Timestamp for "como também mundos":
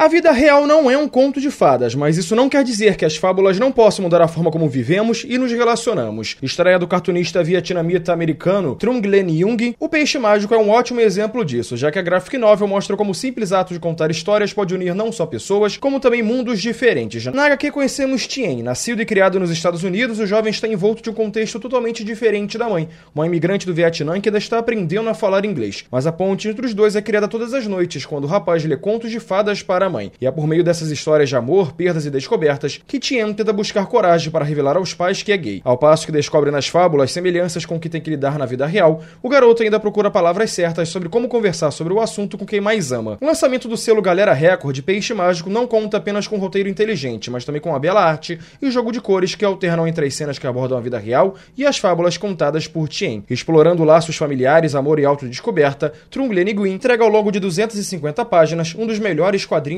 15.76-16.62